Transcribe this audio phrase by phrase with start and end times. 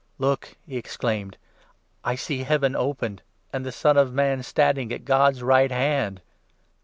[0.17, 1.37] "Look," he exclaimed,
[2.03, 3.21] "I see Heaven open
[3.53, 6.23] and the Son 56 of Man standing at God's right hand